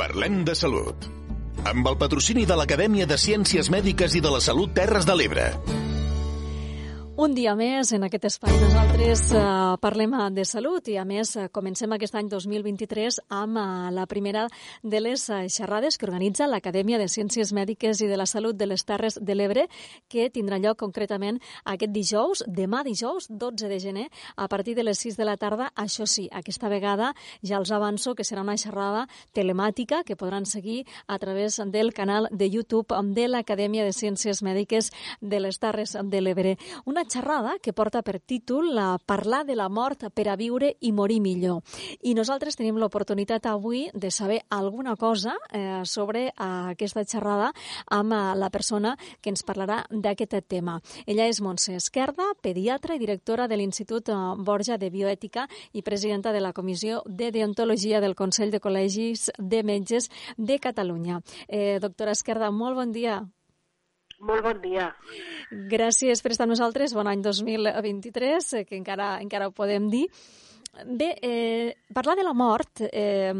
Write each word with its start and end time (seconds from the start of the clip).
Parlem 0.00 0.38
de 0.48 0.54
salut. 0.56 1.04
Amb 1.68 1.84
el 1.90 1.96
patrocini 2.00 2.46
de 2.48 2.56
l'Acadèmia 2.56 3.04
de 3.04 3.18
Ciències 3.20 3.68
Mèdiques 3.68 4.14
i 4.16 4.22
de 4.24 4.30
la 4.32 4.38
Salut 4.40 4.72
Terres 4.72 5.04
de 5.04 5.12
l'Ebre. 5.12 5.42
Un 7.20 7.34
dia 7.36 7.52
més 7.52 7.90
en 7.92 8.06
aquest 8.06 8.24
espai 8.30 8.54
nosaltres 8.62 9.26
eh, 9.36 9.42
parlem 9.76 10.14
de 10.34 10.44
salut 10.44 10.88
i 10.88 10.96
a 10.96 11.04
més 11.04 11.34
eh, 11.36 11.48
comencem 11.52 11.92
aquest 11.92 12.14
any 12.16 12.28
2023 12.32 13.20
amb 13.36 13.58
eh, 13.60 13.64
la 13.94 14.06
primera 14.08 14.46
de 14.82 15.00
les 15.00 15.26
eh, 15.28 15.48
xerrades 15.52 15.98
que 15.98 16.06
organitza 16.08 16.48
l'Acadèmia 16.48 16.98
de 16.98 17.08
Ciències 17.08 17.52
Mèdiques 17.52 18.00
i 18.00 18.08
de 18.08 18.16
la 18.16 18.26
Salut 18.26 18.56
de 18.56 18.66
les 18.66 18.84
Terres 18.88 19.18
de 19.20 19.34
l'Ebre 19.36 19.66
que 20.08 20.30
tindrà 20.30 20.58
lloc 20.58 20.78
concretament 20.80 21.40
aquest 21.64 21.92
dijous, 21.92 22.44
demà 22.48 22.82
dijous, 22.86 23.28
12 23.28 23.68
de 23.68 23.78
gener, 23.80 24.06
a 24.36 24.48
partir 24.48 24.74
de 24.74 24.84
les 24.86 24.98
6 24.98 25.18
de 25.18 25.28
la 25.28 25.36
tarda. 25.36 25.70
Això 25.76 26.06
sí, 26.06 26.28
aquesta 26.32 26.72
vegada 26.72 27.12
ja 27.42 27.58
els 27.58 27.70
avanço 27.70 28.14
que 28.14 28.24
serà 28.24 28.42
una 28.42 28.56
xerrada 28.56 29.06
telemàtica 29.36 30.02
que 30.04 30.16
podran 30.16 30.46
seguir 30.46 30.86
a 31.06 31.18
través 31.18 31.60
del 31.66 31.92
canal 31.92 32.28
de 32.30 32.48
YouTube 32.48 32.96
de 33.14 33.28
l'Acadèmia 33.28 33.84
de 33.84 33.92
Ciències 33.92 34.42
Mèdiques 34.42 34.90
de 35.20 35.40
les 35.40 35.60
Terres 35.60 35.96
de 36.00 36.20
l'Ebre. 36.20 36.56
Una 36.86 37.04
xerrada 37.04 37.58
que 37.62 37.74
porta 37.76 38.02
per 38.02 38.20
títol 38.20 38.74
la 38.74 38.96
Parlar 38.98 39.44
de 39.44 39.56
la 39.56 39.59
mort 39.68 40.06
per 40.14 40.28
a 40.28 40.36
viure 40.36 40.76
i 40.80 40.92
morir 40.92 41.20
millor. 41.20 41.62
I 42.02 42.14
nosaltres 42.14 42.56
tenim 42.56 42.78
l'oportunitat 42.78 43.46
avui 43.46 43.88
de 43.94 44.10
saber 44.10 44.40
alguna 44.48 44.96
cosa 44.96 45.36
eh, 45.52 45.82
sobre 45.84 46.28
eh, 46.28 46.32
aquesta 46.72 47.04
xerrada 47.04 47.52
amb 47.86 48.12
eh, 48.12 48.20
la 48.36 48.50
persona 48.50 48.96
que 49.20 49.30
ens 49.30 49.44
parlarà 49.44 49.82
d'aquest 49.90 50.38
tema. 50.48 50.78
Ella 51.06 51.26
és 51.26 51.40
Montse 51.40 51.74
Esquerda, 51.76 52.30
pediatra 52.40 52.94
i 52.94 53.02
directora 53.02 53.48
de 53.48 53.58
l'Institut 53.58 54.08
eh, 54.08 54.18
Borja 54.38 54.78
de 54.78 54.90
Bioètica 54.90 55.48
i 55.72 55.82
presidenta 55.82 56.32
de 56.32 56.40
la 56.40 56.52
Comissió 56.52 57.02
de 57.06 57.32
Deontologia 57.32 58.00
del 58.00 58.14
Consell 58.14 58.50
de 58.50 58.60
Col·legis 58.60 59.30
de 59.38 59.62
Metges 59.62 60.10
de 60.36 60.58
Catalunya. 60.58 61.20
Eh, 61.48 61.78
doctora 61.80 62.12
Esquerda, 62.12 62.50
molt 62.50 62.76
bon 62.76 62.92
dia. 62.92 63.20
Molt 64.20 64.44
bon 64.44 64.60
dia. 64.60 64.90
Gràcies 65.70 66.20
per 66.20 66.34
estar 66.34 66.44
amb 66.44 66.52
nosaltres. 66.52 66.92
Bon 66.96 67.08
any 67.08 67.22
2023, 67.24 68.52
eh, 68.52 68.64
que 68.68 68.76
encara, 68.76 69.14
encara 69.22 69.48
ho 69.48 69.54
podem 69.56 69.88
dir. 69.88 70.06
Bé, 70.86 71.14
eh, 71.22 71.74
parlar 71.94 72.16
de 72.16 72.24
la 72.24 72.34
mort, 72.34 72.82
eh, 72.92 73.32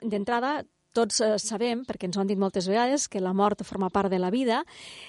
d'entrada, 0.00 0.64
tots 0.92 1.20
eh, 1.20 1.38
sabem, 1.38 1.84
perquè 1.84 2.08
ens 2.08 2.16
ho 2.16 2.20
han 2.20 2.30
dit 2.30 2.38
moltes 2.38 2.68
vegades, 2.68 3.08
que 3.08 3.20
la 3.20 3.32
mort 3.32 3.64
forma 3.64 3.90
part 3.90 4.10
de 4.10 4.18
la 4.18 4.30
vida. 4.30 4.64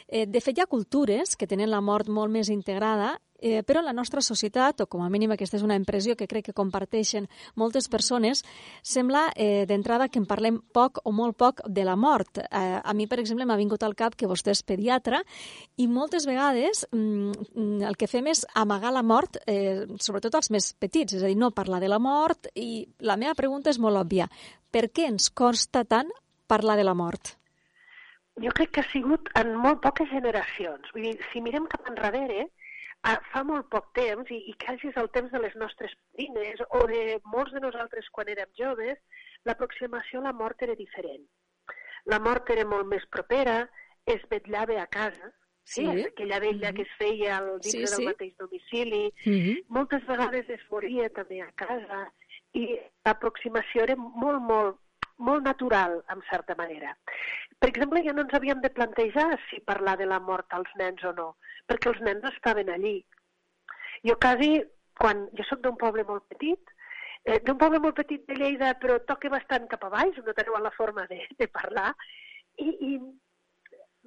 Eh, 0.08 0.26
de 0.26 0.42
fet, 0.42 0.58
hi 0.58 0.62
ha 0.62 0.72
cultures 0.72 1.36
que 1.36 1.48
tenen 1.48 1.70
la 1.70 1.82
mort 1.82 2.08
molt 2.08 2.32
més 2.32 2.50
integrada 2.50 3.18
Eh, 3.42 3.64
però 3.64 3.82
la 3.82 3.94
nostra 3.96 4.22
societat, 4.22 4.82
o 4.84 4.88
com 4.92 5.04
a 5.04 5.10
mínim 5.10 5.32
aquesta 5.32 5.56
és 5.56 5.64
una 5.64 5.78
impressió 5.80 6.16
que 6.20 6.28
crec 6.28 6.50
que 6.50 6.56
comparteixen 6.58 7.30
moltes 7.56 7.88
persones, 7.88 8.44
sembla 8.84 9.30
eh, 9.36 9.66
d'entrada 9.70 10.10
que 10.12 10.20
en 10.20 10.28
parlem 10.28 10.60
poc 10.76 11.00
o 11.08 11.14
molt 11.16 11.38
poc 11.40 11.64
de 11.68 11.86
la 11.88 11.96
mort. 11.96 12.42
Eh, 12.44 12.80
a 12.84 12.94
mi, 12.94 13.08
per 13.08 13.22
exemple, 13.24 13.48
m'ha 13.48 13.60
vingut 13.60 13.84
al 13.88 13.96
cap 13.96 14.18
que 14.20 14.28
vostè 14.28 14.52
és 14.52 14.64
pediatra 14.64 15.24
i 15.78 15.88
moltes 15.88 16.28
vegades 16.28 16.86
mm, 16.92 17.80
el 17.88 17.96
que 17.96 18.12
fem 18.12 18.28
és 18.28 18.44
amagar 18.60 18.92
la 18.92 19.04
mort, 19.04 19.40
eh, 19.48 19.88
sobretot 20.04 20.36
als 20.36 20.52
més 20.52 20.74
petits, 20.76 21.16
és 21.16 21.24
a 21.24 21.32
dir, 21.32 21.40
no 21.40 21.54
parlar 21.56 21.80
de 21.80 21.90
la 21.92 22.00
mort 22.00 22.52
i 22.60 22.84
la 23.00 23.16
meva 23.16 23.38
pregunta 23.40 23.72
és 23.72 23.80
molt 23.80 24.04
òbvia. 24.04 24.28
Per 24.70 24.90
què 24.92 25.08
ens 25.08 25.32
costa 25.32 25.86
tant 25.88 26.12
parlar 26.48 26.76
de 26.76 26.84
la 26.84 26.98
mort? 26.98 27.40
Jo 28.40 28.52
crec 28.56 28.72
que 28.76 28.84
ha 28.84 28.92
sigut 28.92 29.28
en 29.40 29.56
molt 29.60 29.82
poques 29.84 30.08
generacions. 30.12 30.92
Vull 30.96 31.10
dir, 31.10 31.18
si 31.32 31.42
mirem 31.44 31.66
cap 31.72 31.88
enrere, 31.92 32.46
Fa 33.02 33.44
molt 33.48 33.70
poc 33.72 33.94
temps, 33.96 34.30
i, 34.30 34.40
i 34.52 34.54
quasi 34.60 34.90
és 34.90 34.98
el 35.00 35.10
temps 35.16 35.32
de 35.32 35.40
les 35.40 35.56
nostres 35.56 35.94
padrines 35.96 36.62
o 36.76 36.86
de 36.88 37.20
molts 37.26 37.54
de 37.56 37.62
nosaltres 37.64 38.10
quan 38.12 38.28
érem 38.28 38.50
joves, 38.60 38.98
l'aproximació 39.48 40.20
a 40.20 40.28
la 40.28 40.34
mort 40.34 40.62
era 40.62 40.76
diferent. 40.76 41.24
La 42.12 42.20
mort 42.20 42.50
era 42.50 42.66
molt 42.68 42.88
més 42.92 43.06
propera, 43.12 43.62
es 44.06 44.22
vetllava 44.32 44.82
a 44.82 44.88
casa, 44.88 45.32
sí, 45.64 45.86
sí. 45.86 46.06
aquella 46.06 46.40
vella 46.40 46.72
mm 46.72 46.74
-hmm. 46.74 46.76
que 46.76 46.82
es 46.82 46.94
feia 46.98 47.38
al 47.38 47.50
dintre 47.62 47.88
sí, 47.88 47.88
sí. 47.88 47.96
del 47.96 48.06
mateix 48.06 48.34
domicili, 48.38 49.14
mm 49.26 49.32
-hmm. 49.32 49.66
moltes 49.68 50.06
vegades 50.06 50.50
es 50.50 50.64
moria 50.72 51.10
també 51.10 51.42
a 51.42 51.52
casa, 51.52 52.12
i 52.54 52.80
l'aproximació 53.06 53.84
era 53.84 53.96
molt, 53.96 54.42
molt, 54.42 54.80
molt 55.18 55.44
natural, 55.44 56.04
en 56.10 56.22
certa 56.30 56.56
manera. 56.56 56.98
Per 57.60 57.70
exemple, 57.70 58.02
ja 58.06 58.14
no 58.16 58.24
ens 58.26 58.34
havíem 58.38 58.62
de 58.64 58.72
plantejar 58.72 59.30
si 59.50 59.60
parlar 59.68 59.98
de 60.00 60.08
la 60.08 60.20
mort 60.24 60.54
als 60.56 60.70
nens 60.80 61.04
o 61.04 61.14
no, 61.16 61.30
perquè 61.68 61.92
els 61.92 62.02
nens 62.08 62.28
estaven 62.32 62.72
allí. 62.72 62.98
Jo 64.08 64.16
quasi, 64.16 64.52
quan 65.00 65.26
jo 65.36 65.46
sóc 65.48 65.64
d'un 65.66 65.76
poble 65.80 66.06
molt 66.08 66.24
petit, 66.32 66.72
eh, 67.26 67.40
d'un 67.44 67.60
poble 67.60 67.82
molt 67.84 68.00
petit 68.00 68.24
de 68.28 68.38
Lleida, 68.40 68.72
però 68.80 69.00
toca 69.12 69.32
bastant 69.34 69.68
cap 69.72 69.84
a 69.84 69.92
baix, 69.96 70.22
no 70.24 70.36
teniu 70.38 70.56
la 70.64 70.76
forma 70.78 71.06
de, 71.12 71.20
de 71.40 71.50
parlar, 71.52 71.92
i, 72.64 72.70
i 72.92 72.92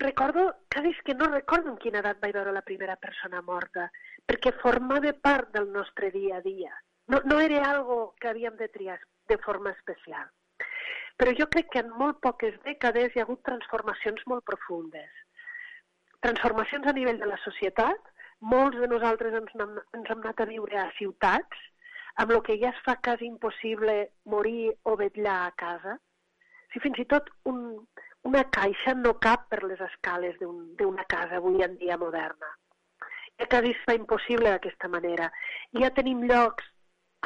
recordo, 0.00 0.48
quasi 0.72 0.94
és 0.96 1.02
que 1.04 1.14
no 1.14 1.28
recordo 1.28 1.72
en 1.72 1.80
quina 1.82 2.00
edat 2.00 2.20
vaig 2.24 2.34
veure 2.38 2.56
la 2.56 2.64
primera 2.64 2.96
persona 2.96 3.44
morta, 3.44 3.90
perquè 4.26 4.54
formava 4.62 5.12
part 5.12 5.52
del 5.52 5.68
nostre 5.76 6.10
dia 6.10 6.38
a 6.40 6.44
dia. 6.46 6.72
No, 7.12 7.20
no 7.28 7.40
era 7.40 7.66
algo 7.68 8.14
que 8.20 8.32
havíem 8.32 8.56
de 8.56 8.68
triar 8.72 9.00
de 9.28 9.36
forma 9.44 9.76
especial. 9.76 10.30
Però 11.16 11.34
jo 11.38 11.48
crec 11.52 11.68
que 11.72 11.82
en 11.84 11.92
molt 11.98 12.22
poques 12.24 12.56
dècades 12.64 13.12
hi 13.14 13.20
ha 13.20 13.26
hagut 13.26 13.44
transformacions 13.48 14.24
molt 14.26 14.44
profundes 14.48 15.22
transformacions 16.22 16.86
a 16.86 16.94
nivell 16.94 17.18
de 17.18 17.28
la 17.28 17.38
societat. 17.44 18.10
Molts 18.52 18.78
de 18.78 18.88
nosaltres 18.90 19.34
ens, 19.38 19.52
hem, 19.58 19.76
ens 19.98 20.08
hem 20.10 20.22
anat 20.22 20.40
a 20.42 20.48
viure 20.50 20.78
a 20.82 20.88
ciutats, 20.98 21.66
amb 22.22 22.32
el 22.34 22.42
que 22.46 22.56
ja 22.62 22.70
es 22.70 22.80
fa 22.86 22.96
quasi 23.06 23.28
impossible 23.28 23.94
morir 24.34 24.72
o 24.88 24.96
vetllar 24.98 25.38
a 25.46 25.52
casa. 25.64 25.98
Si 26.72 26.82
fins 26.82 26.98
i 27.02 27.06
tot 27.10 27.30
un, 27.50 27.62
una 28.28 28.42
caixa 28.56 28.94
no 28.98 29.14
cap 29.26 29.48
per 29.52 29.62
les 29.66 29.80
escales 29.88 30.38
d'una 30.40 30.86
un, 30.88 31.00
casa 31.14 31.38
avui 31.38 31.62
en 31.66 31.78
dia 31.82 31.98
moderna. 31.98 32.50
Ja 33.40 33.48
quasi 33.50 33.72
es 33.74 33.82
fa 33.86 33.96
impossible 33.98 34.50
d'aquesta 34.50 34.90
manera. 34.90 35.30
Ja 35.78 35.90
tenim 35.94 36.22
llocs 36.30 36.66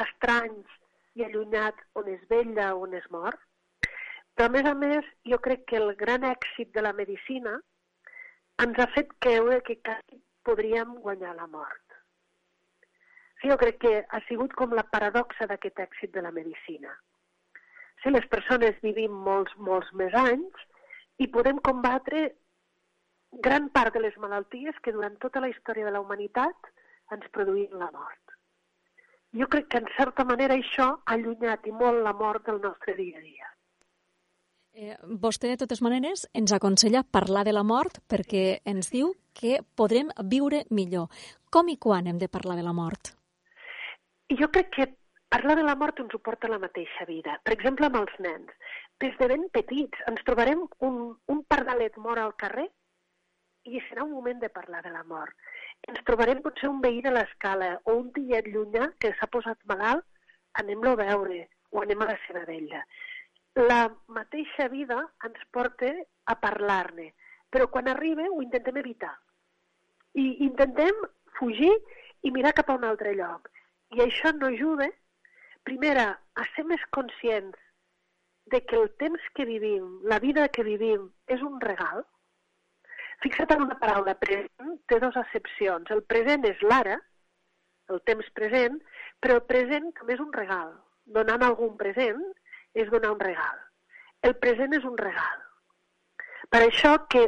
estranys 0.05 0.79
i 1.17 1.25
allunyats 1.25 1.85
on 2.01 2.09
es 2.13 2.25
vetlla 2.33 2.73
o 2.75 2.85
on 2.87 2.97
es 2.97 3.09
mor. 3.11 3.37
Però, 4.37 4.51
a 4.51 4.53
més 4.53 4.67
a 4.69 4.75
més, 4.77 5.07
jo 5.25 5.39
crec 5.45 5.65
que 5.71 5.81
el 5.81 5.95
gran 5.97 6.25
èxit 6.29 6.73
de 6.77 6.85
la 6.85 6.93
medicina 6.93 7.57
ens 8.65 8.79
ha 8.81 8.87
fet 8.93 9.13
creure 9.25 9.63
que 9.65 9.79
quasi 9.81 10.21
podríem 10.45 10.95
guanyar 11.05 11.35
la 11.39 11.47
mort. 11.47 11.83
Sí, 13.41 13.49
jo 13.49 13.57
crec 13.61 13.81
que 13.85 13.95
ha 14.05 14.21
sigut 14.29 14.53
com 14.59 14.77
la 14.77 14.85
paradoxa 14.93 15.49
d'aquest 15.49 15.81
èxit 15.87 16.13
de 16.13 16.25
la 16.25 16.33
medicina. 16.37 16.93
Sí, 18.03 18.13
les 18.13 18.29
persones 18.33 18.77
vivim 18.85 19.17
molts, 19.29 19.57
molts 19.57 19.93
més 20.01 20.15
anys 20.21 20.65
i 21.25 21.29
podem 21.33 21.59
combatre 21.71 22.29
gran 23.49 23.69
part 23.73 23.97
de 23.97 24.05
les 24.05 24.17
malalties 24.21 24.79
que 24.85 24.93
durant 24.93 25.17
tota 25.25 25.41
la 25.41 25.51
història 25.53 25.89
de 25.89 25.97
la 25.97 26.05
humanitat 26.05 26.73
ens 27.17 27.29
produïen 27.33 27.77
la 27.81 27.91
mort. 27.93 28.37
Jo 29.37 29.49
crec 29.53 29.69
que 29.73 29.81
en 29.83 29.93
certa 29.97 30.25
manera 30.25 30.57
això 30.57 30.93
ha 30.95 31.17
allunyat 31.17 31.67
i 31.67 31.73
molt 31.73 32.05
la 32.05 32.15
mort 32.17 32.47
del 32.47 32.61
nostre 32.61 32.95
dia 33.01 33.19
a 33.19 33.25
dia. 33.25 33.56
Eh, 34.77 34.93
vostè, 35.25 35.49
de 35.49 35.57
totes 35.63 35.81
maneres, 35.81 36.27
ens 36.37 36.53
aconsella 36.53 37.01
parlar 37.17 37.47
de 37.49 37.53
la 37.55 37.63
mort 37.65 37.95
perquè 38.13 38.59
ens 38.69 38.91
diu 38.93 39.15
que 39.33 39.63
podrem 39.81 40.11
viure 40.33 40.67
millor. 40.69 41.07
Com 41.49 41.71
i 41.73 41.79
quan 41.81 42.11
hem 42.11 42.19
de 42.21 42.29
parlar 42.29 42.59
de 42.59 42.65
la 42.67 42.75
mort? 42.77 43.15
Jo 44.41 44.51
crec 44.53 44.69
que 44.75 44.87
parlar 45.33 45.57
de 45.57 45.65
la 45.65 45.79
mort 45.81 46.03
ens 46.05 46.13
ho 46.13 46.21
porta 46.21 46.53
la 46.53 46.61
mateixa 46.61 47.09
vida. 47.09 47.39
Per 47.41 47.55
exemple, 47.57 47.89
amb 47.89 48.03
els 48.03 48.21
nens. 48.21 48.53
Des 49.01 49.17
de 49.17 49.31
ben 49.33 49.49
petits 49.57 50.05
ens 50.13 50.21
trobarem 50.29 50.67
un, 50.91 51.01
un 51.33 51.43
pardalet 51.49 51.97
mort 51.97 52.21
al 52.21 52.37
carrer 52.45 52.69
i 53.65 53.81
serà 53.89 54.05
un 54.05 54.13
moment 54.13 54.45
de 54.45 54.53
parlar 54.61 54.85
de 54.85 54.93
la 54.93 55.07
mort. 55.09 55.33
Ens 55.89 56.05
trobarem 56.05 56.45
potser 56.45 56.69
un 56.69 56.85
veí 56.85 57.01
de 57.01 57.17
l'escala 57.17 57.79
o 57.89 57.97
un 58.05 58.13
tiet 58.13 58.53
llunyà 58.53 58.93
que 59.01 59.17
s'ha 59.17 59.33
posat 59.33 59.57
malalt, 59.65 60.05
anem-lo 60.61 60.93
a 60.93 61.05
veure 61.07 61.47
o 61.73 61.81
anem 61.81 62.05
a 62.05 62.13
la 62.13 62.23
seva 62.29 62.45
vella 62.45 62.85
la 63.57 63.89
mateixa 64.13 64.69
vida 64.69 64.99
ens 65.25 65.45
porta 65.51 65.89
a 66.29 66.35
parlar-ne, 66.41 67.13
però 67.51 67.69
quan 67.73 67.89
arriba 67.89 68.29
ho 68.29 68.43
intentem 68.45 68.77
evitar. 68.83 69.15
I 70.15 70.45
intentem 70.45 70.99
fugir 71.39 71.73
i 72.23 72.33
mirar 72.33 72.53
cap 72.57 72.71
a 72.71 72.77
un 72.77 72.85
altre 72.85 73.15
lloc. 73.17 73.49
I 73.97 74.03
això 74.05 74.33
no 74.37 74.51
ajuda, 74.53 74.91
primera, 75.65 76.11
a 76.35 76.45
ser 76.55 76.67
més 76.69 76.85
conscients 76.93 77.57
de 78.53 78.61
que 78.61 78.77
el 78.77 78.91
temps 79.01 79.23
que 79.35 79.49
vivim, 79.49 80.01
la 80.05 80.21
vida 80.21 80.49
que 80.49 80.63
vivim, 80.63 81.09
és 81.27 81.43
un 81.43 81.61
regal. 81.61 82.05
Fixa't 83.25 83.57
en 83.57 83.65
una 83.65 83.79
paraula, 83.81 84.15
present 84.21 84.77
té 84.87 85.01
dues 85.01 85.17
accepcions. 85.17 85.91
El 85.91 86.05
present 86.05 86.45
és 86.45 86.61
l'ara, 86.63 87.01
el 87.89 88.03
temps 88.05 88.29
present, 88.37 88.77
però 89.21 89.41
el 89.41 89.47
present 89.49 89.89
també 89.97 90.15
és 90.15 90.23
un 90.23 90.33
regal. 90.37 90.75
Donant 91.17 91.43
algun 91.47 91.77
present 91.81 92.21
és 92.77 92.93
donar 92.93 93.15
un 93.17 93.21
regal. 93.23 93.59
El 94.23 94.37
present 94.43 94.75
és 94.77 94.85
un 94.85 94.97
regal. 95.01 95.43
Per 96.53 96.63
això 96.63 96.93
que 97.13 97.25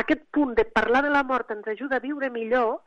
aquest 0.00 0.24
punt 0.36 0.54
de 0.58 0.64
parlar 0.78 1.02
de 1.06 1.12
la 1.12 1.24
mort 1.28 1.50
ens 1.54 1.68
ajuda 1.68 1.98
a 1.98 2.04
viure 2.04 2.30
millor, 2.34 2.80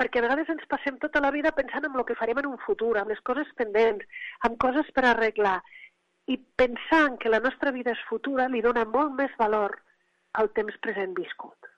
perquè 0.00 0.20
a 0.20 0.26
vegades 0.26 0.50
ens 0.52 0.64
passem 0.70 0.98
tota 1.02 1.20
la 1.24 1.30
vida 1.34 1.52
pensant 1.56 1.86
en 1.88 1.96
el 1.98 2.06
que 2.08 2.16
farem 2.18 2.40
en 2.42 2.50
un 2.52 2.60
futur, 2.64 2.96
amb 2.98 3.12
les 3.12 3.20
coses 3.28 3.48
pendents, 3.60 4.04
amb 4.48 4.58
coses 4.66 4.90
per 4.96 5.06
arreglar. 5.10 5.60
i 6.32 6.36
pensar 6.56 7.00
en 7.08 7.16
que 7.18 7.28
la 7.28 7.40
nostra 7.42 7.72
vida 7.74 7.90
és 7.90 8.02
futura 8.08 8.44
li 8.48 8.60
dona 8.62 8.84
molt 8.86 9.16
més 9.18 9.32
valor 9.40 9.72
al 10.38 10.52
temps 10.54 10.76
present 10.84 11.16
viscut. 11.16 11.71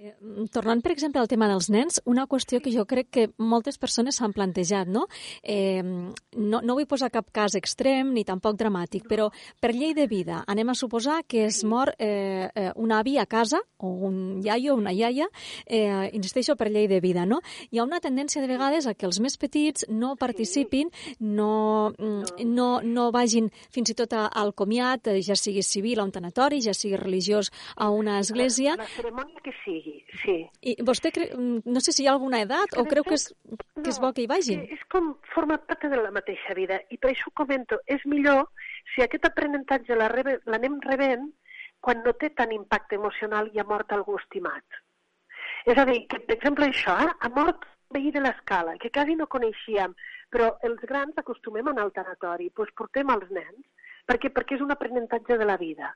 Eh, 0.00 0.14
tornant, 0.48 0.80
per 0.80 0.94
exemple, 0.94 1.20
al 1.20 1.28
tema 1.28 1.44
dels 1.50 1.66
nens, 1.68 1.98
una 2.08 2.24
qüestió 2.24 2.62
que 2.64 2.72
jo 2.72 2.86
crec 2.88 3.08
que 3.12 3.24
moltes 3.36 3.76
persones 3.76 4.16
s'han 4.16 4.32
plantejat, 4.32 4.88
no? 4.88 5.02
Eh, 5.42 5.82
no? 5.84 6.60
No 6.64 6.76
vull 6.78 6.86
posar 6.88 7.10
cap 7.12 7.28
cas 7.36 7.52
extrem 7.58 8.14
ni 8.14 8.24
tampoc 8.24 8.56
dramàtic, 8.56 9.04
però 9.10 9.28
per 9.60 9.74
llei 9.76 9.92
de 9.92 10.06
vida 10.08 10.38
anem 10.48 10.72
a 10.72 10.76
suposar 10.78 11.18
que 11.28 11.44
es 11.50 11.60
mor 11.68 11.92
eh, 11.98 12.48
eh 12.54 12.70
un 12.76 12.92
avi 12.96 13.18
a 13.18 13.26
casa, 13.26 13.60
o 13.76 13.90
un 14.08 14.40
iaio 14.42 14.72
o 14.72 14.78
una 14.78 14.92
iaia, 14.92 15.26
eh, 15.66 16.08
insisteixo 16.16 16.56
per 16.56 16.70
llei 16.70 16.88
de 16.88 17.00
vida, 17.00 17.26
no? 17.26 17.42
Hi 17.70 17.78
ha 17.78 17.84
una 17.84 18.00
tendència 18.00 18.40
de 18.40 18.48
vegades 18.48 18.86
a 18.86 18.94
que 18.94 19.04
els 19.04 19.20
més 19.20 19.36
petits 19.36 19.84
no 19.88 20.14
participin, 20.16 20.88
no, 21.18 21.92
mm, 21.98 22.46
no, 22.46 22.80
no 22.80 23.10
vagin 23.12 23.50
fins 23.68 23.90
i 23.90 23.94
tot 23.94 24.16
al 24.16 24.54
comiat, 24.54 25.08
eh, 25.08 25.20
ja 25.20 25.36
sigui 25.36 25.62
civil 25.62 26.00
a 26.00 26.04
un 26.04 26.12
tanatori, 26.12 26.62
ja 26.62 26.72
sigui 26.72 26.96
religiós 26.96 27.50
a 27.76 27.90
una 27.90 28.18
església. 28.20 28.76
La 28.80 28.88
cerimònia 28.96 29.44
que 29.44 29.52
sigui, 29.64 29.89
sí. 30.22 30.36
I 30.62 30.76
vostè, 30.86 31.12
cre... 31.14 31.28
Mm, 31.36 31.62
no 31.74 31.82
sé 31.84 31.94
si 31.94 32.04
hi 32.04 32.08
ha 32.08 32.14
alguna 32.16 32.40
edat 32.44 32.76
o 32.80 32.84
creu 32.88 33.06
que 33.06 33.16
és, 33.18 33.28
que 33.80 33.88
és 33.92 34.00
bo 34.02 34.12
que 34.16 34.24
hi 34.24 34.30
vagin? 34.30 34.64
És 34.76 34.82
com 34.92 35.12
forma 35.34 35.58
part 35.58 35.86
de 35.92 36.00
la 36.00 36.12
mateixa 36.14 36.56
vida 36.58 36.80
i 36.90 36.98
per 36.98 37.12
això 37.12 37.30
ho 37.30 37.36
comento, 37.42 37.80
és 37.86 38.04
millor 38.12 38.46
si 38.94 39.04
aquest 39.04 39.26
aprenentatge 39.28 39.98
l'anem 39.98 40.80
rebent 40.86 41.28
quan 41.80 42.02
no 42.04 42.12
té 42.20 42.30
tant 42.36 42.52
impacte 42.52 42.98
emocional 43.00 43.50
i 43.54 43.60
ha 43.60 43.66
mort 43.68 43.92
algú 43.96 44.18
estimat. 44.20 44.80
És 45.68 45.78
a 45.78 45.84
dir, 45.88 46.02
que, 46.08 46.20
per 46.24 46.36
exemple, 46.36 46.68
això, 46.68 46.96
eh? 47.04 47.10
ha 47.10 47.30
mort 47.36 47.66
veí 47.90 48.12
de 48.14 48.22
l'escala, 48.22 48.76
que 48.78 48.90
quasi 48.94 49.16
no 49.18 49.26
coneixíem, 49.26 49.96
però 50.30 50.52
els 50.66 50.82
grans 50.86 51.18
acostumem 51.18 51.66
a 51.66 51.74
anar 51.74 51.88
al 51.88 51.96
tanatori, 51.96 52.50
doncs 52.56 52.72
portem 52.78 53.10
els 53.16 53.32
nens, 53.34 53.66
perquè, 54.06 54.30
perquè 54.34 54.56
és 54.56 54.64
un 54.64 54.70
aprenentatge 54.74 55.38
de 55.40 55.48
la 55.48 55.58
vida. 55.60 55.90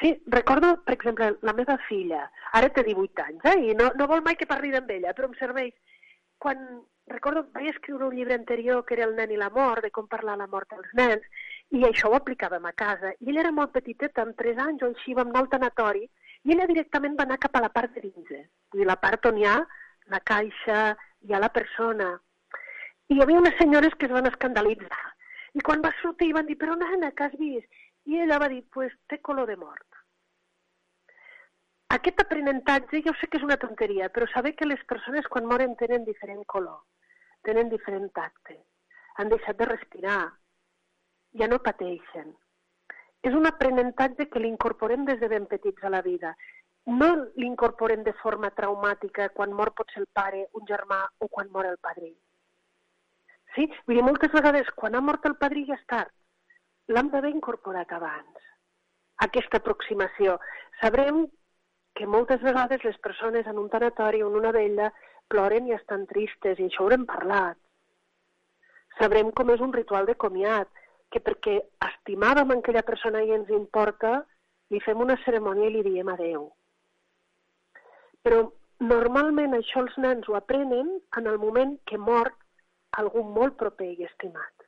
Sí, 0.00 0.14
recordo, 0.26 0.82
per 0.84 0.94
exemple, 0.94 1.34
la 1.42 1.52
meva 1.52 1.76
filla, 1.86 2.22
ara 2.56 2.70
té 2.72 2.84
18 2.86 3.24
anys, 3.26 3.42
eh, 3.50 3.58
i 3.68 3.74
no, 3.76 3.90
no 3.98 4.06
vol 4.08 4.22
mai 4.24 4.38
que 4.40 4.48
parli 4.48 4.72
amb 4.76 4.88
ella, 4.94 5.12
però 5.16 5.28
em 5.28 5.34
serveix. 5.36 5.74
Quan, 6.40 6.62
recordo, 7.12 7.42
vaig 7.52 7.68
escriure 7.68 8.06
un 8.06 8.16
llibre 8.16 8.38
anterior 8.38 8.80
que 8.86 8.96
era 8.96 9.04
El 9.04 9.12
nen 9.18 9.34
i 9.34 9.36
la 9.36 9.50
mort, 9.52 9.84
de 9.84 9.90
com 9.92 10.08
parlar 10.08 10.38
la 10.40 10.48
mort 10.48 10.72
als 10.72 10.88
nens, 10.96 11.26
i 11.76 11.84
això 11.84 12.08
ho 12.08 12.16
aplicàvem 12.16 12.64
a 12.64 12.72
casa. 12.72 13.12
I 13.20 13.28
ella 13.28 13.44
era 13.44 13.52
molt 13.52 13.74
petiteta, 13.76 14.24
amb 14.24 14.40
3 14.40 14.64
anys 14.64 14.86
o 14.86 14.88
així, 14.88 15.12
vam 15.18 15.28
anar 15.34 15.44
al 15.44 15.52
tanatori, 15.52 16.08
i 16.48 16.54
ella 16.54 16.70
directament 16.70 17.20
va 17.20 17.28
anar 17.28 17.38
cap 17.44 17.60
a 17.60 17.64
la 17.66 17.72
part 17.76 17.92
de 17.92 18.06
dins, 18.08 18.32
eh? 18.32 18.46
vull 18.72 18.80
dir, 18.80 18.88
la 18.88 18.96
part 19.04 19.28
on 19.28 19.36
hi 19.36 19.44
ha 19.44 19.58
la 20.14 20.20
caixa, 20.32 20.80
hi 21.28 21.34
ha 21.34 21.44
la 21.44 21.52
persona. 21.52 22.08
I 23.10 23.18
hi 23.18 23.22
havia 23.22 23.42
unes 23.42 23.60
senyores 23.60 23.94
que 24.00 24.08
es 24.08 24.16
van 24.16 24.32
escandalitzar. 24.32 25.04
I 25.58 25.60
quan 25.66 25.82
va 25.84 25.92
sortir 26.00 26.32
van 26.32 26.48
dir, 26.48 26.56
però 26.56 26.76
nena, 26.78 27.12
què 27.12 27.26
has 27.26 27.36
vist? 27.38 27.68
I 28.06 28.20
ella 28.24 28.38
va 28.40 28.48
dir, 28.48 28.62
pues 28.72 28.92
té 29.08 29.20
color 29.20 29.48
de 29.50 29.56
mort. 29.56 29.86
Aquest 31.90 32.20
aprenentatge, 32.22 33.02
jo 33.02 33.12
sé 33.18 33.26
que 33.26 33.40
és 33.40 33.44
una 33.44 33.58
tonteria, 33.58 34.08
però 34.14 34.28
saber 34.30 34.54
que 34.56 34.68
les 34.68 34.82
persones 34.92 35.26
quan 35.26 35.48
moren 35.50 35.74
tenen 35.80 36.04
diferent 36.06 36.44
color, 36.46 36.84
tenen 37.42 37.68
diferent 37.72 38.06
tacte, 38.14 38.54
han 39.18 39.32
deixat 39.32 39.58
de 39.58 39.66
respirar, 39.66 40.20
ja 41.40 41.48
no 41.50 41.58
pateixen. 41.66 42.30
És 43.26 43.34
un 43.36 43.50
aprenentatge 43.50 44.28
que 44.30 44.40
l'incorporem 44.40 45.04
des 45.08 45.18
de 45.20 45.28
ben 45.28 45.50
petits 45.50 45.84
a 45.84 45.90
la 45.92 46.00
vida. 46.06 46.32
No 46.86 47.10
l'incorporem 47.36 48.06
de 48.06 48.14
forma 48.22 48.52
traumàtica 48.56 49.28
quan 49.34 49.52
mor 49.52 49.74
pot 49.76 49.90
ser 49.92 50.04
el 50.04 50.08
pare, 50.20 50.46
un 50.56 50.64
germà 50.70 51.02
o 51.18 51.28
quan 51.28 51.50
mor 51.52 51.68
el 51.68 51.76
padrí. 51.82 52.14
Sí? 53.54 53.66
Vull 53.84 53.98
dir, 53.98 54.06
moltes 54.06 54.32
vegades 54.32 54.70
quan 54.78 54.94
ha 54.94 55.02
mort 55.04 55.26
el 55.26 55.36
padrí 55.42 55.66
ja 55.68 55.76
és 55.76 55.84
tard. 55.90 56.14
L'hem 56.90 57.10
d'haver 57.10 57.30
incorporat 57.30 57.92
abans. 57.94 58.46
Aquesta 59.26 59.60
aproximació. 59.60 60.38
Sabrem 60.80 61.26
que 61.94 62.06
moltes 62.06 62.42
vegades 62.42 62.82
les 62.86 62.98
persones 63.04 63.46
en 63.46 63.58
un 63.62 63.68
tanatori 63.70 64.22
o 64.24 64.30
en 64.30 64.38
una 64.40 64.52
vella 64.56 64.90
ploren 65.30 65.68
i 65.68 65.76
estan 65.76 66.06
tristes, 66.10 66.58
i 66.58 66.66
això 66.66 66.82
haurem 66.82 67.06
parlat. 67.06 67.58
Sabrem 68.98 69.30
com 69.36 69.52
és 69.54 69.62
un 69.62 69.74
ritual 69.76 70.08
de 70.08 70.16
comiat, 70.24 70.70
que 71.10 71.22
perquè 71.22 71.56
estimàvem 71.86 72.56
aquella 72.56 72.86
persona 72.86 73.22
i 73.22 73.34
ens 73.36 73.50
importa, 73.54 74.20
li 74.70 74.80
fem 74.84 75.02
una 75.02 75.18
cerimònia 75.24 75.68
i 75.68 75.74
li 75.76 75.84
diem 75.86 76.10
adeu. 76.10 76.48
Però 78.26 78.42
normalment 78.92 79.54
això 79.58 79.84
els 79.84 79.96
nens 80.02 80.28
ho 80.28 80.36
aprenen 80.38 80.90
en 81.18 81.30
el 81.30 81.38
moment 81.38 81.76
que 81.86 81.98
mor 81.98 82.32
algú 83.02 83.22
molt 83.38 83.56
proper 83.62 83.92
i 83.92 84.06
estimat. 84.06 84.59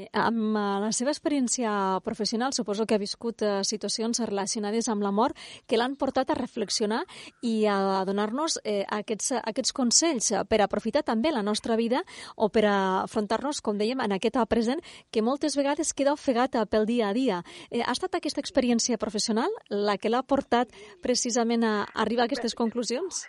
Eh, 0.00 0.08
amb 0.16 0.56
eh, 0.56 0.62
la 0.84 0.90
seva 0.96 1.12
experiència 1.12 1.70
professional, 2.04 2.54
suposo 2.56 2.86
que 2.86 2.96
ha 2.96 3.02
viscut 3.02 3.42
eh, 3.44 3.60
situacions 3.66 4.22
relacionades 4.24 4.88
amb 4.88 5.04
la 5.04 5.12
mort 5.12 5.36
que 5.68 5.76
l'han 5.76 5.96
portat 6.00 6.30
a 6.30 6.38
reflexionar 6.38 7.02
i 7.44 7.66
a 7.68 8.04
donar-nos 8.08 8.60
eh, 8.64 8.84
aquests, 9.00 9.34
aquests 9.40 9.74
consells 9.76 10.32
per 10.48 10.62
aprofitar 10.64 11.04
també 11.04 11.32
la 11.34 11.44
nostra 11.44 11.76
vida 11.76 12.02
o 12.36 12.48
per 12.48 12.64
afrontar-nos, 12.70 13.60
com 13.60 13.78
dèiem, 13.80 14.00
en 14.00 14.16
aquest 14.16 14.40
present 14.48 14.80
que 15.12 15.24
moltes 15.26 15.56
vegades 15.58 15.92
queda 15.92 16.14
ofegat 16.16 16.56
pel 16.70 16.86
dia 16.88 17.10
a 17.10 17.14
dia. 17.16 17.42
Eh, 17.70 17.82
ha 17.84 17.92
estat 17.92 18.16
aquesta 18.16 18.40
experiència 18.40 18.98
professional 18.98 19.52
la 19.68 19.98
que 19.98 20.12
l'ha 20.12 20.22
portat 20.22 20.72
precisament 21.02 21.64
a 21.66 21.74
arribar 21.94 22.24
a 22.24 22.30
aquestes 22.30 22.56
conclusions? 22.56 23.26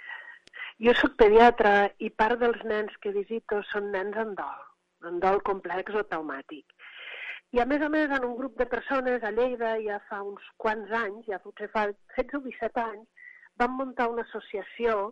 Jo 0.81 0.95
sóc 0.97 1.17
pediatra 1.19 1.91
i 1.99 2.09
part 2.09 2.39
dels 2.41 2.63
nens 2.65 2.95
que 3.01 3.13
visito 3.13 3.61
són 3.73 3.91
nens 3.93 4.17
en 4.17 4.37
dol 4.37 4.70
dol 5.23 5.41
complex 5.47 5.95
o 5.95 6.03
traumàtic. 6.09 6.65
I 7.51 7.59
a 7.59 7.65
més 7.67 7.81
a 7.83 7.89
més, 7.91 8.11
en 8.15 8.23
un 8.23 8.37
grup 8.37 8.55
de 8.59 8.67
persones 8.73 9.23
a 9.27 9.31
Lleida, 9.35 9.73
ja 9.83 9.97
fa 10.09 10.21
uns 10.23 10.43
quants 10.61 10.91
anys, 11.01 11.25
ja 11.27 11.41
potser 11.43 11.67
fa 11.73 11.87
16 12.15 12.37
o 12.37 12.43
17 12.45 12.83
anys, 12.83 13.33
vam 13.59 13.75
muntar 13.79 14.07
una 14.11 14.23
associació 14.27 15.11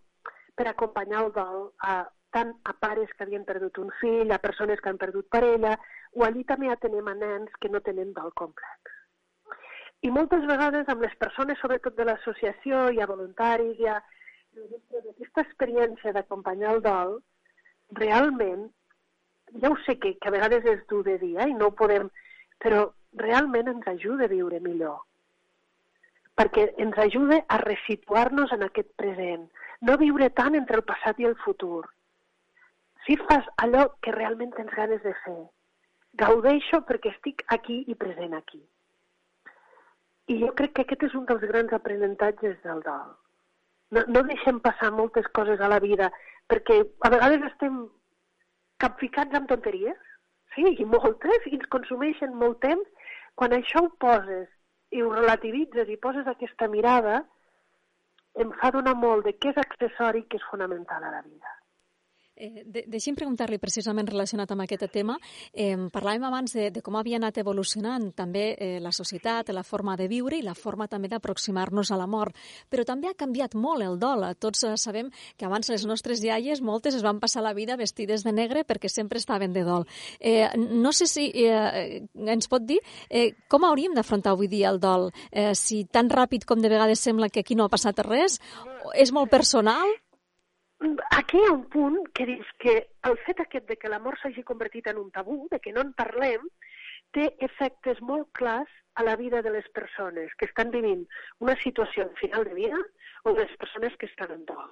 per 0.55 0.69
acompanyar 0.69 1.25
el 1.25 1.33
dol 1.35 1.65
a, 1.83 1.97
tant 2.35 2.53
a 2.69 2.75
pares 2.85 3.11
que 3.17 3.25
havien 3.25 3.43
perdut 3.49 3.81
un 3.83 3.91
fill, 3.99 4.31
a 4.31 4.39
persones 4.39 4.79
que 4.79 4.91
han 4.91 5.01
perdut 5.01 5.27
parella, 5.35 5.75
o 6.15 6.23
allí 6.25 6.45
també 6.47 6.71
atenem 6.71 7.11
a 7.11 7.17
nens 7.19 7.59
que 7.59 7.71
no 7.73 7.83
tenen 7.83 8.15
dol 8.15 8.31
complex. 8.39 8.95
I 10.07 10.11
moltes 10.15 10.45
vegades 10.47 10.87
amb 10.87 11.03
les 11.03 11.15
persones, 11.19 11.59
sobretot 11.59 11.97
de 11.97 12.07
l'associació, 12.07 12.87
hi 12.89 13.01
ha 13.01 13.09
voluntaris, 13.09 13.75
hi 13.79 13.89
ha 13.91 13.99
aquesta 15.11 15.43
experiència 15.43 16.13
d'acompanyar 16.15 16.75
el 16.77 16.83
dol, 16.85 17.17
realment 17.99 18.69
ja 19.61 19.69
ho 19.69 19.77
sé 19.85 19.97
que, 19.99 20.15
que 20.17 20.29
a 20.29 20.35
vegades 20.35 20.65
és 20.65 20.81
dur 20.87 21.03
de 21.03 21.17
dir, 21.21 21.35
eh, 21.39 21.49
i 21.49 21.57
no 21.57 21.69
ho 21.69 21.75
podem, 21.75 22.09
però 22.63 22.89
realment 23.19 23.69
ens 23.71 23.87
ajuda 23.87 24.25
a 24.25 24.31
viure 24.31 24.59
millor. 24.63 24.99
Perquè 26.39 26.69
ens 26.77 26.97
ajuda 26.97 27.41
a 27.47 27.59
resituar-nos 27.63 28.51
en 28.55 28.63
aquest 28.67 28.91
present, 29.01 29.47
no 29.81 29.97
viure 29.97 30.29
tant 30.29 30.55
entre 30.55 30.79
el 30.79 30.85
passat 30.87 31.19
i 31.19 31.27
el 31.29 31.37
futur. 31.43 31.85
Si 33.05 33.15
fas 33.25 33.47
allò 33.63 33.87
que 34.03 34.13
realment 34.15 34.51
tens 34.55 34.73
ganes 34.75 35.01
de 35.03 35.13
fer, 35.23 35.39
gaudeixo 36.19 36.81
perquè 36.87 37.13
estic 37.15 37.43
aquí 37.55 37.83
i 37.87 37.95
present 37.95 38.35
aquí. 38.37 38.61
I 40.29 40.37
jo 40.43 40.51
crec 40.55 40.75
que 40.75 40.85
aquest 40.85 41.07
és 41.09 41.15
un 41.17 41.25
dels 41.25 41.41
grans 41.51 41.73
aprenentatges 41.73 42.59
del 42.63 42.83
dol. 42.85 43.15
No, 43.95 44.03
no 44.07 44.21
deixem 44.27 44.59
passar 44.61 44.91
moltes 44.93 45.25
coses 45.33 45.59
a 45.59 45.69
la 45.71 45.79
vida, 45.81 46.11
perquè 46.51 46.83
a 47.01 47.09
vegades 47.09 47.47
estem 47.47 47.87
capficats 48.83 49.35
amb 49.37 49.49
tonteries, 49.51 49.97
sí, 50.55 50.65
i 50.65 50.87
moltes, 50.87 51.47
i 51.49 51.57
ens 51.59 51.69
consumeixen 51.75 52.35
molt 52.43 52.61
temps. 52.65 53.11
Quan 53.39 53.55
això 53.55 53.85
ho 53.85 53.91
poses 54.03 54.47
i 54.95 55.03
ho 55.03 55.11
relativitzes 55.13 55.91
i 55.93 55.99
poses 56.01 56.27
aquesta 56.27 56.67
mirada, 56.71 57.21
em 58.39 58.51
fa 58.61 58.71
donar 58.75 58.95
molt 58.97 59.27
de 59.27 59.35
què 59.37 59.53
és 59.53 59.61
accessori 59.61 60.25
que 60.27 60.39
és 60.39 60.49
fonamental 60.51 61.03
a 61.03 61.13
la 61.17 61.21
vida. 61.21 61.58
Eh, 62.39 62.63
de, 62.65 62.85
deixi'm 62.87 63.17
preguntar-li 63.19 63.57
precisament 63.59 64.07
relacionat 64.07 64.53
amb 64.53 64.63
aquest 64.63 64.85
tema. 64.93 65.17
Eh, 65.51 65.75
parlàvem 65.91 66.23
abans 66.23 66.53
de, 66.55 66.69
de 66.71 66.81
com 66.81 66.95
havia 66.95 67.17
anat 67.19 67.41
evolucionant 67.41 68.13
també 68.15 68.53
eh, 68.55 68.77
la 68.79 68.93
societat, 68.95 69.51
la 69.51 69.65
forma 69.67 69.97
de 69.99 70.07
viure 70.07 70.37
i 70.39 70.45
la 70.45 70.55
forma 70.55 70.87
també 70.87 71.11
d'aproximar-nos 71.11 71.91
a 71.91 71.99
la 71.99 72.07
mort. 72.07 72.37
Però 72.71 72.85
també 72.87 73.11
ha 73.11 73.17
canviat 73.19 73.59
molt 73.59 73.83
el 73.83 73.99
dol. 73.99 74.23
Tots 74.39 74.63
eh, 74.63 74.73
sabem 74.79 75.11
que 75.35 75.49
abans 75.49 75.67
les 75.67 75.83
nostres 75.89 76.23
iaies, 76.23 76.63
moltes 76.63 76.95
es 76.95 77.03
van 77.03 77.19
passar 77.19 77.43
la 77.43 77.53
vida 77.53 77.75
vestides 77.75 78.23
de 78.23 78.31
negre 78.31 78.63
perquè 78.63 78.87
sempre 78.87 79.19
estaven 79.19 79.51
de 79.51 79.67
dol. 79.67 79.87
Eh, 80.19 80.47
no 80.55 80.95
sé 80.95 81.11
si 81.11 81.29
eh, 81.43 82.05
ens 82.15 82.47
pot 82.47 82.63
dir 82.63 82.79
eh, 83.09 83.33
com 83.51 83.67
hauríem 83.67 83.97
d'afrontar 83.97 84.37
avui 84.37 84.47
dia 84.47 84.71
el 84.71 84.79
dol? 84.79 85.09
Eh, 85.31 85.51
si 85.59 85.83
tan 85.91 86.07
ràpid 86.07 86.47
com 86.47 86.63
de 86.63 86.71
vegades 86.71 87.03
sembla 87.03 87.27
que 87.27 87.43
aquí 87.43 87.59
no 87.59 87.67
ha 87.67 87.73
passat 87.73 87.99
res? 88.07 88.39
És 88.95 89.11
molt 89.11 89.27
personal? 89.27 89.99
Aquí 91.11 91.37
hi 91.37 91.47
ha 91.47 91.53
un 91.53 91.65
punt 91.73 91.97
que 92.15 92.25
dius 92.25 92.47
que 92.63 92.75
el 93.09 93.17
fet 93.25 93.39
aquest 93.43 93.67
de 93.67 93.77
que 93.77 93.89
l'amor 93.91 94.17
s'hagi 94.19 94.43
convertit 94.47 94.87
en 94.87 94.99
un 95.01 95.11
tabú, 95.11 95.47
de 95.51 95.59
que 95.59 95.73
no 95.75 95.81
en 95.81 95.93
parlem, 95.93 96.45
té 97.15 97.25
efectes 97.45 97.99
molt 98.01 98.29
clars 98.37 98.71
a 98.95 99.03
la 99.03 99.15
vida 99.15 99.41
de 99.41 99.51
les 99.51 99.67
persones 99.75 100.31
que 100.37 100.45
estan 100.45 100.71
vivint 100.71 101.05
una 101.39 101.55
situació 101.63 102.07
de 102.07 102.15
final 102.21 102.45
de 102.45 102.53
vida 102.53 102.79
o 103.23 103.33
de 103.33 103.45
les 103.45 103.57
persones 103.57 103.95
que 103.97 104.07
estan 104.07 104.31
en 104.31 104.45
dol. 104.45 104.71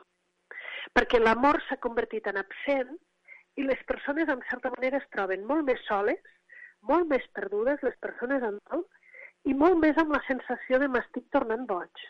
Perquè 0.96 1.20
l'amor 1.20 1.62
s'ha 1.68 1.80
convertit 1.84 2.28
en 2.28 2.40
absent 2.40 2.94
i 3.58 3.66
les 3.66 3.82
persones, 3.90 4.30
en 4.30 4.44
certa 4.50 4.72
manera, 4.76 5.02
es 5.02 5.10
troben 5.16 5.44
molt 5.46 5.66
més 5.68 5.82
soles, 5.88 6.22
molt 6.82 7.08
més 7.10 7.26
perdudes, 7.34 7.82
les 7.84 7.98
persones 8.00 8.44
en 8.44 8.60
dol, 8.70 8.86
i 9.50 9.54
molt 9.54 9.80
més 9.82 9.98
amb 9.98 10.14
la 10.16 10.24
sensació 10.28 10.80
de 10.80 10.88
m'estic 10.92 11.28
tornant 11.34 11.66
boig. 11.68 12.06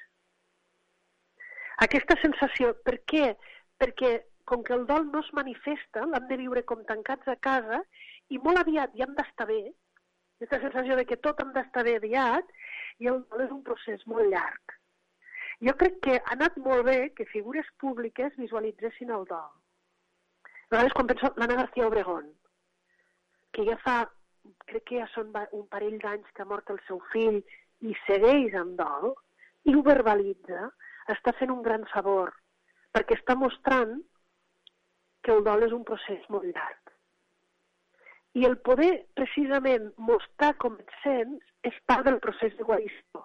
Aquesta 1.85 2.17
sensació, 2.21 2.73
per 2.85 2.97
què? 3.05 3.31
Perquè 3.31 3.56
com 4.47 4.63
que 4.63 4.73
el 4.73 4.85
dol 4.87 5.09
no 5.11 5.19
es 5.19 5.29
manifesta, 5.35 6.05
l'hem 6.05 6.27
de 6.29 6.37
viure 6.39 6.63
com 6.63 6.85
tancats 6.87 7.27
a 7.27 7.35
casa 7.47 7.81
i 8.31 8.39
molt 8.43 8.61
aviat 8.61 8.95
ja 8.95 9.05
hem 9.05 9.15
d'estar 9.17 9.47
bé, 9.49 9.61
aquesta 10.37 10.59
sensació 10.63 10.95
de 10.95 11.05
que 11.09 11.17
tot 11.25 11.39
hem 11.41 11.51
d'estar 11.53 11.83
bé 11.87 11.97
aviat, 11.97 12.49
i 13.03 13.09
el 13.11 13.23
dol 13.29 13.43
és 13.45 13.53
un 13.53 13.63
procés 13.67 14.03
molt 14.09 14.29
llarg. 14.31 14.75
Jo 15.67 15.73
crec 15.81 15.99
que 16.05 16.17
ha 16.19 16.33
anat 16.35 16.57
molt 16.61 16.85
bé 16.85 16.97
que 17.17 17.25
figures 17.33 17.69
públiques 17.81 18.35
visualitzessin 18.37 19.13
el 19.17 19.25
dol. 19.29 19.53
A 20.67 20.75
vegades 20.75 20.93
quan 20.93 21.09
penso 21.09 21.31
l'Anna 21.35 21.59
García 21.61 21.87
Obregón, 21.87 22.27
que 23.51 23.65
ja 23.65 23.77
fa, 23.83 23.97
crec 24.69 24.85
que 24.89 24.99
ja 25.01 25.07
són 25.13 25.33
un 25.33 25.65
parell 25.73 25.97
d'anys 26.03 26.29
que 26.33 26.45
ha 26.45 26.49
mort 26.51 26.69
el 26.69 26.81
seu 26.87 27.01
fill 27.11 27.39
i 27.81 27.95
segueix 28.05 28.53
en 28.61 28.75
dol, 28.79 29.15
i 29.65 29.73
ho 29.73 29.81
verbalitza, 29.83 30.69
està 31.11 31.33
fent 31.39 31.51
un 31.51 31.63
gran 31.65 31.87
favor, 31.93 32.31
perquè 32.95 33.17
està 33.17 33.35
mostrant 33.35 33.97
que 35.23 35.33
el 35.35 35.43
dol 35.47 35.65
és 35.67 35.73
un 35.75 35.83
procés 35.87 36.23
molt 36.33 36.47
llarg. 36.49 36.93
I 38.37 38.45
el 38.45 38.57
poder, 38.67 38.91
precisament, 39.17 39.89
mostrar 39.97 40.53
com 40.61 40.77
et 40.81 40.93
sents 41.01 41.43
és 41.65 41.77
part 41.89 42.05
del 42.05 42.19
procés 42.23 42.53
de 42.57 42.67
guarició. 42.67 43.23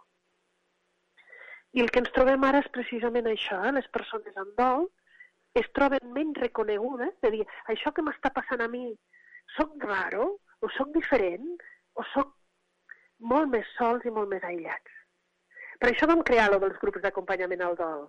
I 1.77 1.83
el 1.85 1.91
que 1.93 2.03
ens 2.03 2.13
trobem 2.17 2.45
ara 2.49 2.61
és 2.65 2.71
precisament 2.73 3.29
això, 3.29 3.59
eh? 3.69 3.73
les 3.77 3.89
persones 3.97 4.37
amb 4.41 4.57
dol 4.59 4.89
es 5.61 5.69
troben 5.77 6.13
menys 6.17 6.41
reconegudes, 6.41 7.13
de 7.25 7.31
dir, 7.35 7.45
això 7.75 7.93
que 7.93 8.05
m'està 8.05 8.33
passant 8.33 8.65
a 8.65 8.69
mi, 8.73 8.87
soc 9.57 9.77
raro, 9.85 10.29
o 10.65 10.71
soc 10.77 10.93
diferent, 10.97 11.49
o 11.99 12.05
soc 12.13 12.33
molt 13.33 13.53
més 13.53 13.69
sols 13.77 14.05
i 14.09 14.13
molt 14.15 14.31
més 14.33 14.45
aïllats. 14.49 14.99
Per 15.81 15.91
això 15.91 16.09
vam 16.09 16.25
crear 16.27 16.49
lo 16.51 16.61
dels 16.63 16.79
grups 16.83 17.03
d'acompanyament 17.05 17.65
al 17.67 17.77
dol, 17.77 18.07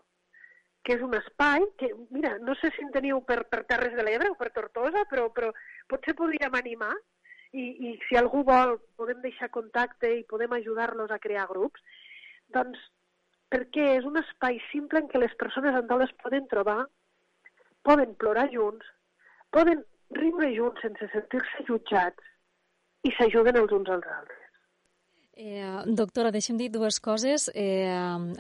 que 0.83 0.97
és 0.97 1.03
un 1.03 1.15
espai 1.15 1.63
que, 1.79 1.89
mira, 2.11 2.35
no 2.43 2.55
sé 2.59 2.71
si 2.75 2.83
en 2.83 2.91
teniu 2.91 3.21
per, 3.27 3.43
per 3.51 3.63
Terres 3.69 3.95
de 3.95 4.03
l'Ebre 4.03 4.31
o 4.33 4.37
per 4.39 4.51
Tortosa, 4.55 5.05
però, 5.11 5.29
però 5.35 5.51
potser 5.91 6.15
podríem 6.19 6.57
animar 6.59 6.91
i, 7.53 7.63
i 7.87 7.93
si 8.07 8.17
algú 8.19 8.43
vol 8.47 8.75
podem 8.99 9.21
deixar 9.23 9.51
contacte 9.53 10.11
i 10.11 10.25
podem 10.29 10.57
ajudar-los 10.57 11.13
a 11.13 11.21
crear 11.23 11.47
grups, 11.51 11.81
doncs 12.55 12.81
perquè 13.53 13.93
és 13.99 14.05
un 14.09 14.19
espai 14.19 14.59
simple 14.71 15.03
en 15.03 15.09
què 15.11 15.21
les 15.21 15.33
persones 15.39 15.77
en 15.77 15.87
dol 15.87 16.03
es 16.05 16.13
poden 16.23 16.49
trobar, 16.51 16.81
poden 17.87 18.15
plorar 18.19 18.49
junts, 18.51 18.85
poden 19.55 19.83
riure 20.17 20.51
junts 20.57 20.81
sense 20.83 21.09
sentir-se 21.13 21.67
jutjats 21.69 22.31
i 23.07 23.11
s'ajuden 23.17 23.59
els 23.61 23.75
uns 23.75 23.91
als 23.93 24.09
altres. 24.17 24.42
Eh, 25.35 25.65
doctora, 25.87 26.29
deixem 26.29 26.59
dir 26.59 26.69
dues 26.69 26.99
coses. 27.01 27.49
Eh, 27.55 27.89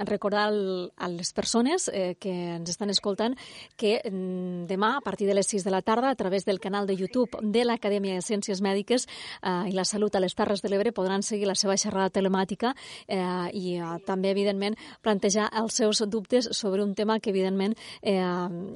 recordar 0.05 0.51
el, 0.51 0.91
a 0.95 1.07
les 1.09 1.33
persones 1.33 1.89
eh, 1.89 2.13
que 2.21 2.29
ens 2.53 2.69
estan 2.69 2.91
escoltant 2.93 3.33
que 3.75 3.95
mm, 4.05 4.67
demà, 4.69 4.91
a 4.99 5.01
partir 5.01 5.25
de 5.25 5.33
les 5.33 5.47
6 5.49 5.65
de 5.65 5.71
la 5.73 5.81
tarda, 5.81 6.11
a 6.11 6.15
través 6.15 6.45
del 6.45 6.59
canal 6.59 6.85
de 6.85 6.95
YouTube 6.95 7.39
de 7.41 7.63
l'Acadèmia 7.65 8.13
de 8.13 8.21
Ciències 8.21 8.61
Mèdiques 8.61 9.07
eh, 9.41 9.71
i 9.71 9.73
la 9.73 9.85
Salut 9.89 10.13
a 10.13 10.21
les 10.21 10.35
Terres 10.37 10.61
de 10.61 10.69
l'Ebre 10.69 10.91
podran 10.93 11.25
seguir 11.25 11.49
la 11.49 11.55
seva 11.57 11.79
xerrada 11.81 12.11
telemàtica 12.13 12.75
eh, 13.07 13.49
i 13.57 13.79
eh, 13.79 13.97
també, 14.05 14.29
evidentment, 14.29 14.77
plantejar 15.01 15.49
els 15.49 15.73
seus 15.73 16.03
dubtes 16.05 16.51
sobre 16.53 16.85
un 16.85 16.93
tema 16.93 17.17
que, 17.19 17.33
evidentment, 17.33 17.73
eh, 18.03 18.21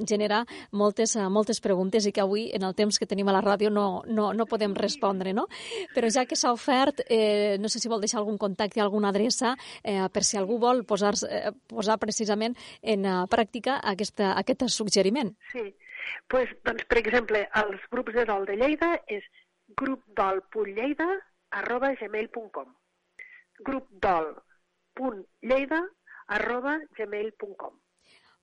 genera 0.09 0.41
moltes, 0.71 1.15
eh, 1.15 1.29
moltes 1.29 1.61
preguntes 1.61 2.09
i 2.09 2.15
que 2.15 2.25
avui, 2.25 2.49
en 2.49 2.65
el 2.65 2.73
temps 2.73 2.97
que 2.97 3.05
tenim 3.05 3.29
a 3.29 3.37
la 3.37 3.45
ràdio, 3.45 3.69
no, 3.69 4.01
no, 4.09 4.31
no 4.33 4.49
podem 4.49 4.73
respondre, 4.73 5.37
no? 5.37 5.45
Però 5.93 6.09
ja 6.09 6.25
que 6.25 6.35
s'ha 6.35 6.55
ofert, 6.55 7.05
eh, 7.13 7.61
no 7.61 7.69
sé 7.69 7.77
si 7.77 7.85
vol 7.87 8.06
deixar 8.07 8.23
algun 8.23 8.39
contacte, 8.41 8.81
alguna 8.81 9.11
adreça, 9.13 9.53
eh, 9.83 10.07
per 10.13 10.23
si 10.23 10.37
algú 10.39 10.55
vol 10.63 10.85
posar, 10.89 11.13
eh, 11.29 11.51
posar 11.67 11.97
precisament 12.01 12.55
en 12.81 13.05
uh, 13.05 13.27
pràctica 13.29 13.79
aquesta, 13.83 14.33
aquest 14.39 14.63
suggeriment. 14.73 15.35
Sí, 15.51 15.75
pues, 16.31 16.49
doncs, 16.65 16.83
per 16.87 16.97
exemple, 17.03 17.49
els 17.61 17.81
grups 17.91 18.13
de 18.15 18.25
dol 18.25 18.45
de 18.47 18.55
Lleida 18.57 19.01
és 19.07 19.23
grupdol.lleida 19.77 21.07
arroba 21.51 21.93
gmail.com 21.99 22.75
grupdol.lleida 23.67 25.81
arroba 26.37 26.79
gmail.com 26.97 27.73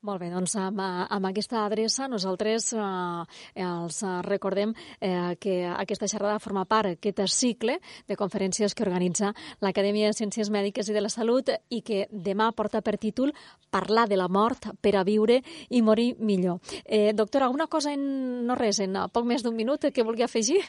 molt 0.05 0.21
bé, 0.21 0.29
doncs 0.33 0.55
amb, 0.61 0.81
amb 0.85 1.29
aquesta 1.31 1.65
adreça 1.65 2.09
nosaltres 2.13 2.71
eh, 2.77 3.63
els 3.65 4.01
recordem 4.27 4.75
eh, 5.01 5.35
que 5.41 5.57
aquesta 5.71 6.09
xerrada 6.11 6.43
forma 6.45 6.67
part 6.69 6.93
d'aquest 6.93 7.25
cicle 7.33 7.79
de 8.09 8.19
conferències 8.21 8.75
que 8.75 8.85
organitza 8.85 9.33
l'Acadèmia 9.65 10.11
de 10.11 10.19
Ciències 10.19 10.53
Mèdiques 10.53 10.91
i 10.91 10.97
de 10.97 11.05
la 11.05 11.13
Salut 11.13 11.49
i 11.71 11.81
que 11.81 12.05
demà 12.13 12.51
porta 12.53 12.83
per 12.85 12.99
títol 13.01 13.33
Parlar 13.75 14.07
de 14.07 14.21
la 14.21 14.29
mort 14.29 14.69
per 14.81 14.95
a 14.95 15.03
viure 15.03 15.41
i 15.71 15.81
morir 15.83 16.15
millor. 16.21 16.61
Eh, 16.85 17.13
doctora, 17.13 17.49
alguna 17.49 17.67
cosa 17.67 17.93
en 17.97 18.47
no 18.47 18.55
res, 18.55 18.79
en 18.85 19.01
poc 19.11 19.27
més 19.27 19.43
d'un 19.43 19.57
minut 19.57 19.89
que 19.91 20.05
vulgui 20.07 20.23
afegir? 20.23 20.61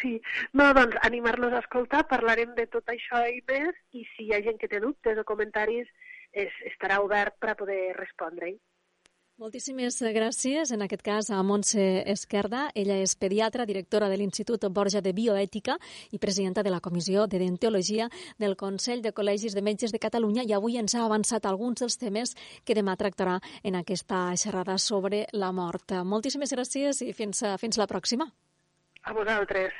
Sí, 0.00 0.16
no, 0.52 0.72
doncs 0.76 0.96
animar-los 1.06 1.54
a 1.54 1.62
escoltar, 1.62 2.02
parlarem 2.10 2.52
de 2.56 2.66
tot 2.72 2.90
això 2.92 3.22
i 3.30 3.40
més, 3.48 3.76
i 3.96 4.04
si 4.12 4.26
hi 4.26 4.34
ha 4.34 4.42
gent 4.44 4.58
que 4.60 4.68
té 4.68 4.80
dubtes 4.82 5.18
o 5.20 5.24
comentaris, 5.24 5.88
es, 6.36 6.56
estarà 6.72 7.00
obert 7.04 7.38
per 7.40 7.52
a 7.52 7.58
poder 7.58 7.94
respondre-hi. 7.96 8.58
Moltíssimes 9.36 9.98
gràcies, 10.16 10.70
en 10.72 10.80
aquest 10.80 11.02
cas, 11.04 11.26
a 11.28 11.42
Montse 11.44 11.82
Esquerda. 12.08 12.70
Ella 12.72 12.94
és 13.04 13.12
pediatra, 13.20 13.66
directora 13.68 14.08
de 14.08 14.16
l'Institut 14.16 14.62
Borja 14.72 15.02
de 15.04 15.12
Bioètica 15.12 15.74
i 16.16 16.18
presidenta 16.18 16.62
de 16.64 16.72
la 16.72 16.80
Comissió 16.80 17.26
de 17.28 17.42
Dentologia 17.42 18.06
del 18.40 18.56
Consell 18.56 19.02
de 19.04 19.12
Col·legis 19.12 19.52
de 19.52 19.60
Metges 19.60 19.92
de 19.92 20.00
Catalunya 20.00 20.46
i 20.48 20.54
avui 20.56 20.78
ens 20.80 20.96
ha 20.96 21.04
avançat 21.04 21.44
alguns 21.44 21.84
dels 21.84 21.98
temes 22.00 22.32
que 22.64 22.78
demà 22.78 22.96
tractarà 22.96 23.36
en 23.62 23.76
aquesta 23.76 24.30
xerrada 24.40 24.78
sobre 24.78 25.26
la 25.36 25.52
mort. 25.52 25.92
Moltíssimes 26.00 26.56
gràcies 26.56 27.04
i 27.04 27.12
fins, 27.12 27.44
fins 27.60 27.76
la 27.76 27.88
pròxima. 27.92 28.30
A 29.04 29.12
vosaltres. 29.12 29.76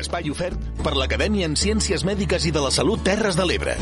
Espai 0.00 0.30
ofert 0.32 0.56
per 0.84 0.94
l'Acadèmia 0.96 1.50
en 1.50 1.58
Ciències 1.58 2.06
Mèdiques 2.08 2.48
i 2.48 2.54
de 2.54 2.64
la 2.64 2.72
Salut 2.72 3.04
Terres 3.04 3.36
de 3.36 3.48
l'Ebre. 3.48 3.76